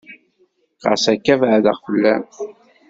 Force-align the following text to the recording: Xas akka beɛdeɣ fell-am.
Xas 0.83 1.03
akka 1.13 1.35
beɛdeɣ 1.41 1.77
fell-am. 1.85 2.23